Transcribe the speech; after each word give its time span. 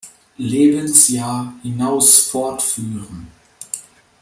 Lebensjahr 0.39 1.53
hinaus 1.61 2.23
fortführen. 2.31 3.27